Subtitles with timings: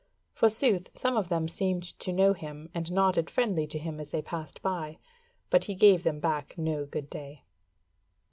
[0.33, 4.23] Forsooth, some of them seemed to know him, and nodded friendly to him as they
[4.23, 4.97] passed by,
[5.51, 7.43] but he gave them back no good day.